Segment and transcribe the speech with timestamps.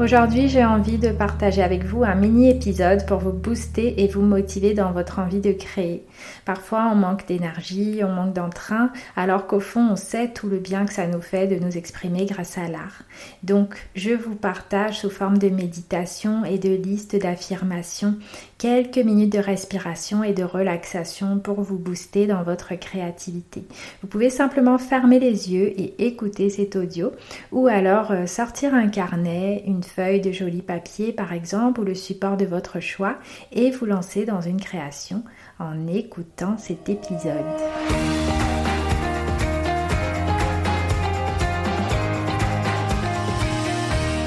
[0.00, 4.22] Aujourd'hui, j'ai envie de partager avec vous un mini épisode pour vous booster et vous
[4.22, 6.06] motiver dans votre envie de créer.
[6.46, 10.86] Parfois, on manque d'énergie, on manque d'entrain, alors qu'au fond, on sait tout le bien
[10.86, 13.02] que ça nous fait de nous exprimer grâce à l'art.
[13.42, 18.16] Donc, je vous partage sous forme de méditation et de liste d'affirmations
[18.56, 23.64] quelques minutes de respiration et de relaxation pour vous booster dans votre créativité.
[24.00, 27.12] Vous pouvez simplement fermer les yeux et écouter cet audio
[27.52, 31.94] ou alors euh, sortir un carnet, une feuille de joli papier par exemple ou le
[31.94, 33.18] support de votre choix
[33.52, 35.24] et vous lancer dans une création
[35.58, 37.44] en écoutant cet épisode.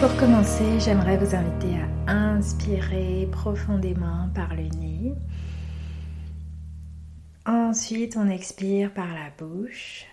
[0.00, 1.76] Pour commencer, j'aimerais vous inviter
[2.08, 5.14] à inspirer profondément par le nez.
[7.46, 10.06] Ensuite, on expire par la bouche.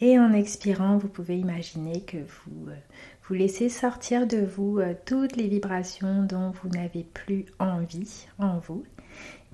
[0.00, 2.76] Et en expirant, vous pouvez imaginer que vous euh,
[3.24, 8.58] vous laissez sortir de vous euh, toutes les vibrations dont vous n'avez plus envie en
[8.58, 8.84] vous.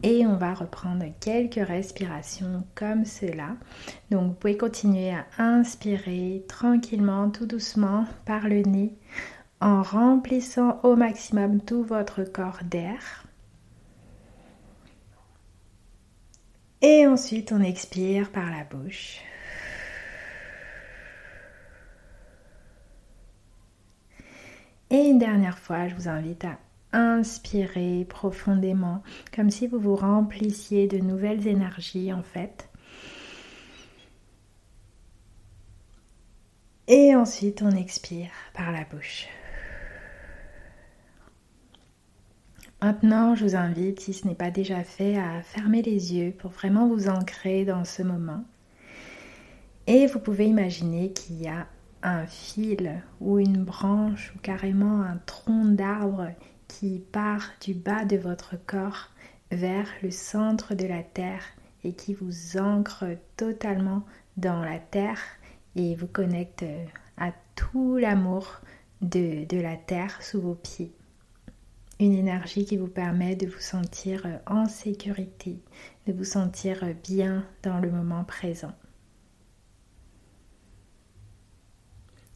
[0.03, 3.57] Et on va reprendre quelques respirations comme cela.
[4.11, 8.95] Donc vous pouvez continuer à inspirer tranquillement, tout doucement par le nez
[9.61, 13.25] en remplissant au maximum tout votre corps d'air.
[16.81, 19.21] Et ensuite on expire par la bouche.
[24.99, 26.59] Et une dernière fois, je vous invite à
[26.93, 32.69] inspirer profondément, comme si vous vous remplissiez de nouvelles énergies en fait.
[36.89, 39.29] Et ensuite, on expire par la bouche.
[42.83, 46.51] Maintenant, je vous invite, si ce n'est pas déjà fait, à fermer les yeux pour
[46.51, 48.43] vraiment vous ancrer dans ce moment.
[49.87, 51.69] Et vous pouvez imaginer qu'il y a
[52.03, 56.29] un fil ou une branche ou carrément un tronc d'arbre
[56.69, 59.11] qui part du bas de votre corps
[59.51, 61.45] vers le centre de la terre
[61.85, 63.07] et qui vous ancre
[63.37, 64.05] totalement
[64.37, 65.21] dans la terre
[65.77, 66.65] et vous connecte
[67.17, 68.61] à tout l'amour
[69.01, 70.93] de, la terre sous vos pieds.
[72.01, 75.59] Une énergie qui vous permet de vous sentir en sécurité,
[76.07, 78.73] de vous sentir bien dans le moment présent.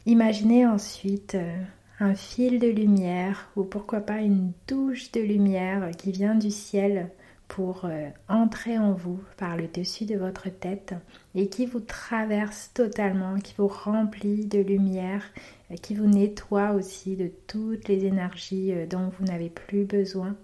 [0.05, 1.55] Imaginez ensuite euh,
[2.01, 7.09] un fil de lumière ou pourquoi pas une douche de lumière qui vient du ciel
[7.47, 10.93] pour euh, entrer en vous par le dessus de votre tête
[11.35, 15.23] et qui vous traverse totalement, qui vous remplit de lumière,
[15.71, 20.35] euh, qui vous nettoie aussi de toutes les énergies dont vous n'avez plus besoin,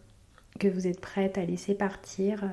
[0.57, 2.49] que vous êtes prête à laisser partir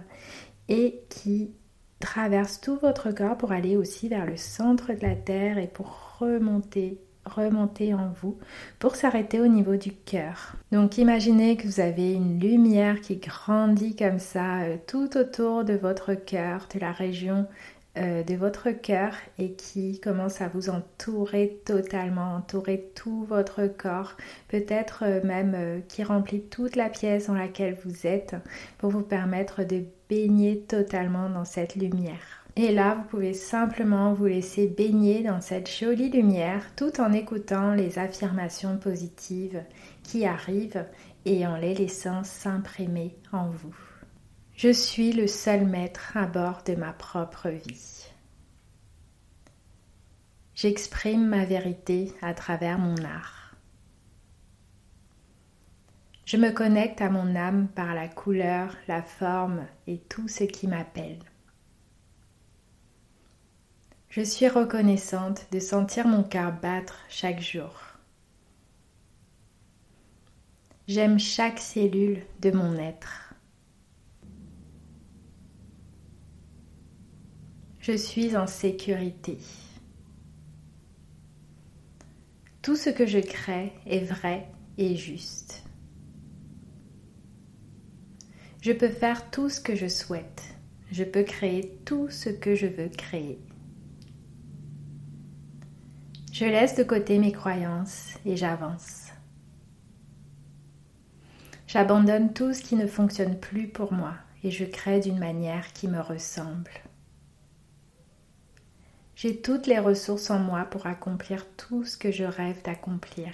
[0.69, 1.53] et qui
[2.01, 6.06] traverse tout votre corps pour aller aussi vers le centre de la terre et pour
[6.19, 8.39] remonter remonter en vous
[8.79, 10.55] pour s'arrêter au niveau du cœur.
[10.73, 15.75] Donc imaginez que vous avez une lumière qui grandit comme ça euh, tout autour de
[15.75, 17.47] votre cœur, de la région
[17.99, 24.17] euh, de votre cœur et qui commence à vous entourer totalement, entourer tout votre corps,
[24.49, 28.37] peut-être euh, même qui remplit toute la pièce dans laquelle vous êtes
[28.79, 32.46] pour vous permettre de baigner totalement dans cette lumière.
[32.59, 37.75] Et là, vous pouvez simplement vous laisser baigner dans cette jolie lumière tout en écoutant
[37.75, 39.63] les affirmations positives
[40.03, 40.87] qui arrivent
[41.27, 43.77] et en les laissant s'imprimer en vous.
[44.55, 48.07] Je suis le seul maître à bord de ma propre vie.
[50.55, 53.55] J'exprime ma vérité à travers mon art.
[56.25, 60.67] Je me connecte à mon âme par la couleur, la forme et tout ce qui
[60.67, 61.19] m'appelle.
[64.17, 67.79] Je suis reconnaissante de sentir mon cœur battre chaque jour.
[70.89, 73.35] J'aime chaque cellule de mon être.
[77.79, 79.37] Je suis en sécurité.
[82.63, 84.49] Tout ce que je crée est vrai
[84.79, 85.63] et juste.
[88.63, 90.43] Je peux faire tout ce que je souhaite.
[90.91, 93.39] Je peux créer tout ce que je veux créer.
[96.39, 99.07] Je laisse de côté mes croyances et j'avance.
[101.67, 104.13] J'abandonne tout ce qui ne fonctionne plus pour moi
[104.45, 106.73] et je crée d'une manière qui me ressemble.
[109.15, 113.33] J'ai toutes les ressources en moi pour accomplir tout ce que je rêve d'accomplir.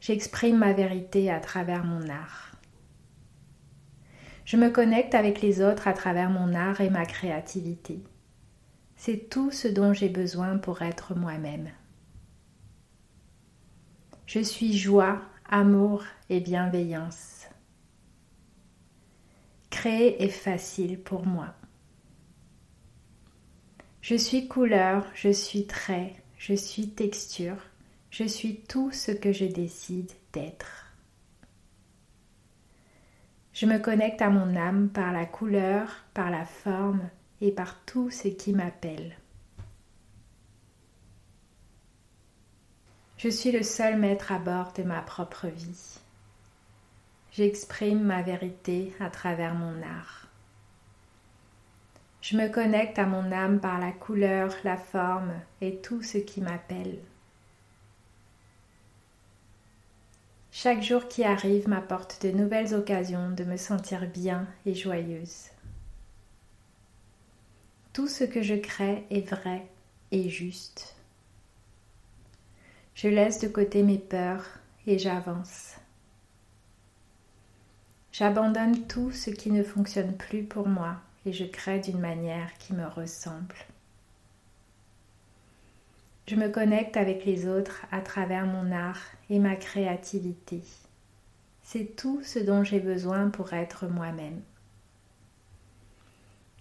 [0.00, 2.52] J'exprime ma vérité à travers mon art.
[4.46, 8.02] Je me connecte avec les autres à travers mon art et ma créativité.
[9.06, 11.68] C'est tout ce dont j'ai besoin pour être moi-même.
[14.24, 17.46] Je suis joie, amour et bienveillance.
[19.68, 21.54] Créer est facile pour moi.
[24.00, 27.58] Je suis couleur, je suis trait, je suis texture,
[28.08, 30.94] je suis tout ce que je décide d'être.
[33.52, 37.10] Je me connecte à mon âme par la couleur, par la forme
[37.40, 39.16] et par tout ce qui m'appelle.
[43.18, 45.98] Je suis le seul maître à bord de ma propre vie.
[47.32, 50.28] J'exprime ma vérité à travers mon art.
[52.20, 56.40] Je me connecte à mon âme par la couleur, la forme et tout ce qui
[56.40, 56.98] m'appelle.
[60.52, 65.50] Chaque jour qui arrive m'apporte de nouvelles occasions de me sentir bien et joyeuse.
[67.94, 69.62] Tout ce que je crée est vrai
[70.10, 70.96] et juste.
[72.96, 74.44] Je laisse de côté mes peurs
[74.88, 75.76] et j'avance.
[78.10, 82.72] J'abandonne tout ce qui ne fonctionne plus pour moi et je crée d'une manière qui
[82.72, 83.54] me ressemble.
[86.26, 90.62] Je me connecte avec les autres à travers mon art et ma créativité.
[91.62, 94.42] C'est tout ce dont j'ai besoin pour être moi-même.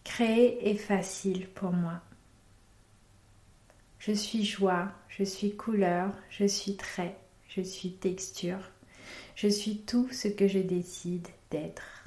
[0.04, 2.02] Créer est facile pour moi.
[4.00, 7.16] Je suis joie, je suis couleur, je suis trait,
[7.48, 8.60] je suis texture,
[9.36, 12.04] je suis tout ce que je décide d'être.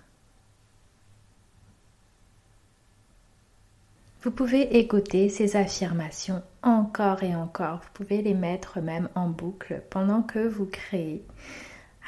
[4.23, 7.79] Vous pouvez écouter ces affirmations encore et encore.
[7.79, 11.25] Vous pouvez les mettre même en boucle pendant que vous créez.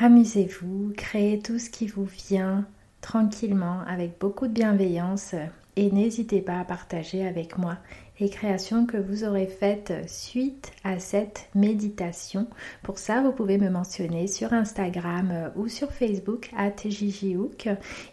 [0.00, 2.66] Amusez-vous, créez tout ce qui vous vient
[3.00, 5.36] tranquillement avec beaucoup de bienveillance
[5.78, 7.78] et n'hésitez pas à partager avec moi
[8.18, 12.48] les créations que vous aurez faites suite à cette méditation.
[12.82, 16.70] Pour ça, vous pouvez me mentionner sur Instagram euh, ou sur Facebook à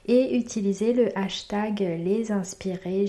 [0.06, 3.08] et utiliser le hashtag les inspirés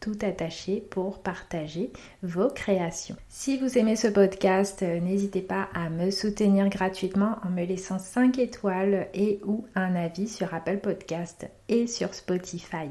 [0.00, 1.90] tout attaché pour partager
[2.22, 3.16] vos créations.
[3.30, 7.98] Si vous aimez ce podcast, euh, n'hésitez pas à me soutenir gratuitement en me laissant
[7.98, 12.90] 5 étoiles et ou un avis sur Apple Podcast et sur Spotify.